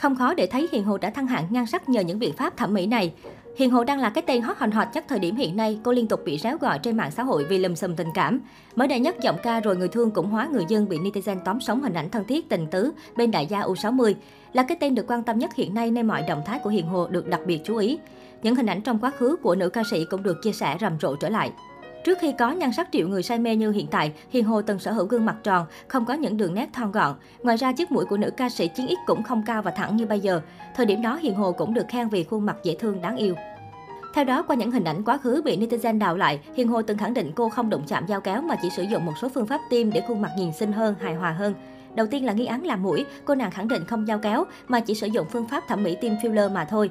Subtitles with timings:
[0.00, 2.56] Không khó để thấy Hiền Hồ đã thăng hạng nhan sắc nhờ những biện pháp
[2.56, 3.12] thẩm mỹ này.
[3.56, 5.92] Hiền Hồ đang là cái tên hot hòn hot nhất thời điểm hiện nay, cô
[5.92, 8.40] liên tục bị réo gọi trên mạng xã hội vì lùm xùm tình cảm.
[8.76, 11.60] Mới đây nhất giọng ca rồi người thương cũng hóa người dân bị netizen tóm
[11.60, 14.14] sống hình ảnh thân thiết tình tứ bên đại gia U60.
[14.52, 16.86] Là cái tên được quan tâm nhất hiện nay nên mọi động thái của Hiền
[16.86, 17.98] Hồ được đặc biệt chú ý.
[18.42, 21.00] Những hình ảnh trong quá khứ của nữ ca sĩ cũng được chia sẻ rầm
[21.00, 21.52] rộ trở lại.
[22.04, 24.78] Trước khi có nhan sắc triệu người say mê như hiện tại, Hiền Hồ từng
[24.78, 27.14] sở hữu gương mặt tròn, không có những đường nét thon gọn.
[27.42, 29.96] Ngoài ra, chiếc mũi của nữ ca sĩ Chiến X cũng không cao và thẳng
[29.96, 30.40] như bây giờ.
[30.76, 33.34] Thời điểm đó, Hiền Hồ cũng được khen vì khuôn mặt dễ thương đáng yêu.
[34.14, 36.98] Theo đó, qua những hình ảnh quá khứ bị netizen đào lại, Hiền Hồ từng
[36.98, 39.46] khẳng định cô không đụng chạm dao kéo mà chỉ sử dụng một số phương
[39.46, 41.54] pháp tiêm để khuôn mặt nhìn xinh hơn, hài hòa hơn.
[41.94, 44.80] Đầu tiên là nghi án làm mũi, cô nàng khẳng định không dao kéo mà
[44.80, 46.90] chỉ sử dụng phương pháp thẩm mỹ tiêm filler mà thôi.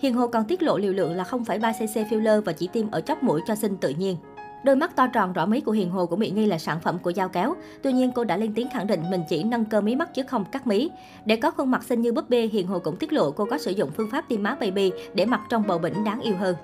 [0.00, 3.22] Hiền Hồ còn tiết lộ liều lượng là 0,3cc filler và chỉ tiêm ở chóp
[3.22, 4.16] mũi cho xinh tự nhiên.
[4.64, 6.98] Đôi mắt to tròn rõ mí của Hiền Hồ cũng bị nghi là sản phẩm
[6.98, 7.54] của dao kéo.
[7.82, 10.22] Tuy nhiên, cô đã lên tiếng khẳng định mình chỉ nâng cơ mí mắt chứ
[10.22, 10.90] không cắt mí.
[11.24, 13.58] Để có khuôn mặt xinh như búp bê, Hiền Hồ cũng tiết lộ cô có
[13.58, 16.56] sử dụng phương pháp tiêm má baby để mặt trong bầu bỉnh đáng yêu hơn.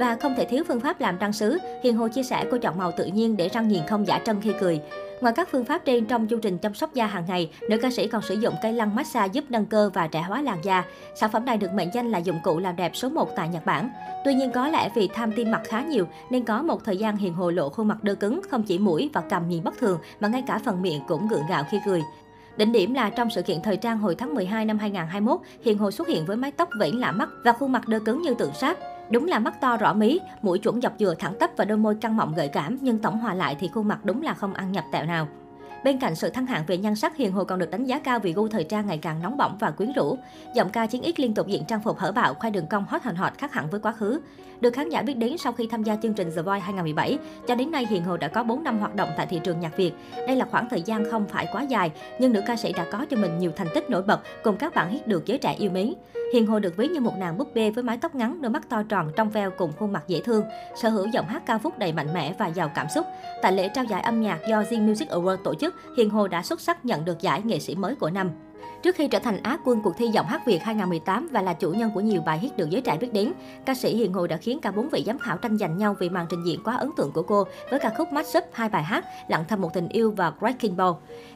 [0.00, 2.78] Và không thể thiếu phương pháp làm răng sứ, Hiền Hồ chia sẻ cô chọn
[2.78, 4.80] màu tự nhiên để răng nhìn không giả trân khi cười.
[5.20, 7.90] Ngoài các phương pháp trên trong chương trình chăm sóc da hàng ngày, nữ ca
[7.90, 10.84] sĩ còn sử dụng cây lăn massage giúp nâng cơ và trẻ hóa làn da.
[11.14, 13.66] Sản phẩm này được mệnh danh là dụng cụ làm đẹp số 1 tại Nhật
[13.66, 13.90] Bản.
[14.24, 17.16] Tuy nhiên có lẽ vì tham tim mặt khá nhiều nên có một thời gian
[17.16, 19.98] Hiền Hồ lộ khuôn mặt đơ cứng, không chỉ mũi và cằm nhìn bất thường
[20.20, 22.02] mà ngay cả phần miệng cũng gượng gạo khi cười.
[22.56, 25.90] Đỉnh điểm là trong sự kiện thời trang hồi tháng 12 năm 2021, Hiền Hồ
[25.90, 28.54] xuất hiện với mái tóc vẫy lạ mắt và khuôn mặt đơ cứng như tượng
[28.54, 28.76] sáp.
[29.10, 31.94] Đúng là mắt to rõ mí, mũi chuẩn dọc dừa thẳng tắp và đôi môi
[31.94, 34.72] căng mọng gợi cảm, nhưng tổng hòa lại thì khuôn mặt đúng là không ăn
[34.72, 35.28] nhập tẹo nào.
[35.84, 38.18] Bên cạnh sự thăng hạng về nhan sắc, Hiền Hồ còn được đánh giá cao
[38.18, 40.18] vì gu thời trang ngày càng nóng bỏng và quyến rũ.
[40.54, 43.02] Giọng ca chiến ít liên tục diện trang phục hở bạo, khoai đường cong hot
[43.02, 44.20] hành hot khác hẳn với quá khứ.
[44.60, 47.54] Được khán giả biết đến sau khi tham gia chương trình The Voice 2017, cho
[47.54, 49.92] đến nay Hiền Hồ đã có 4 năm hoạt động tại thị trường nhạc Việt.
[50.26, 53.06] Đây là khoảng thời gian không phải quá dài, nhưng nữ ca sĩ đã có
[53.10, 55.70] cho mình nhiều thành tích nổi bật cùng các bạn hit được giới trẻ yêu
[55.70, 55.94] mến.
[56.32, 58.68] Hiền Hồ được ví như một nàng búp bê với mái tóc ngắn, đôi mắt
[58.68, 60.44] to tròn, trong veo cùng khuôn mặt dễ thương,
[60.76, 63.06] sở hữu giọng hát ca phúc đầy mạnh mẽ và giàu cảm xúc.
[63.42, 66.42] Tại lễ trao giải âm nhạc do Zing Music Award tổ chức, Hiền Hồ đã
[66.42, 68.30] xuất sắc nhận được giải nghệ sĩ mới của năm.
[68.82, 71.72] Trước khi trở thành Á quân cuộc thi giọng hát Việt 2018 và là chủ
[71.72, 73.32] nhân của nhiều bài hit được giới trẻ biết đến,
[73.64, 76.08] ca sĩ Hiền Hồ đã khiến cả bốn vị giám khảo tranh giành nhau vì
[76.08, 78.82] màn trình diễn quá ấn tượng của cô với ca khúc Match Up hai bài
[78.82, 80.92] hát Lặng thầm một tình yêu và Breaking Ball.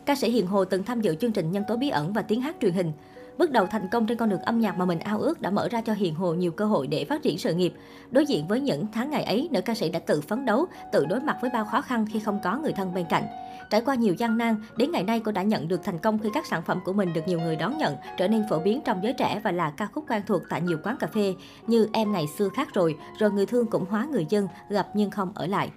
[0.07, 2.41] Ca sĩ Hiền Hồ từng tham dự chương trình Nhân tố bí ẩn và tiếng
[2.41, 2.93] hát truyền hình.
[3.39, 5.69] Bước đầu thành công trên con đường âm nhạc mà mình ao ước đã mở
[5.69, 7.73] ra cho Hiền Hồ nhiều cơ hội để phát triển sự nghiệp.
[8.11, 11.07] Đối diện với những tháng ngày ấy, nữ ca sĩ đã tự phấn đấu, tự
[11.07, 13.25] đối mặt với bao khó khăn khi không có người thân bên cạnh.
[13.71, 16.29] Trải qua nhiều gian nan, đến ngày nay cô đã nhận được thành công khi
[16.35, 19.03] các sản phẩm của mình được nhiều người đón nhận, trở nên phổ biến trong
[19.03, 21.35] giới trẻ và là ca khúc quen thuộc tại nhiều quán cà phê
[21.67, 25.11] như Em ngày xưa khác rồi, rồi người thương cũng hóa người dân, gặp nhưng
[25.11, 25.71] không ở lại.